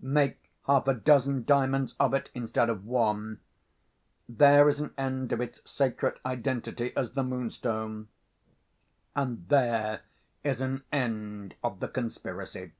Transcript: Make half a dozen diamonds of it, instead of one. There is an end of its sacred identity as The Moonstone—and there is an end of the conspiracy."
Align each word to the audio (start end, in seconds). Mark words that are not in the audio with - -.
Make 0.00 0.48
half 0.66 0.88
a 0.88 0.94
dozen 0.94 1.44
diamonds 1.44 1.94
of 2.00 2.14
it, 2.14 2.30
instead 2.32 2.70
of 2.70 2.86
one. 2.86 3.40
There 4.26 4.66
is 4.66 4.80
an 4.80 4.94
end 4.96 5.32
of 5.32 5.42
its 5.42 5.60
sacred 5.70 6.18
identity 6.24 6.96
as 6.96 7.12
The 7.12 7.22
Moonstone—and 7.22 8.08
there 9.50 10.00
is 10.42 10.62
an 10.62 10.84
end 10.92 11.56
of 11.62 11.80
the 11.80 11.88
conspiracy." 11.88 12.72